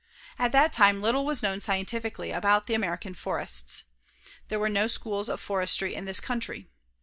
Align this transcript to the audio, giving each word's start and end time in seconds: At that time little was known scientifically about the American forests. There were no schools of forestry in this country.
At 0.39 0.51
that 0.53 0.73
time 0.73 0.99
little 0.99 1.27
was 1.27 1.43
known 1.43 1.61
scientifically 1.61 2.31
about 2.31 2.65
the 2.65 2.73
American 2.73 3.13
forests. 3.13 3.83
There 4.47 4.57
were 4.57 4.67
no 4.67 4.87
schools 4.87 5.29
of 5.29 5.39
forestry 5.39 5.93
in 5.93 6.05
this 6.05 6.19
country. 6.19 6.65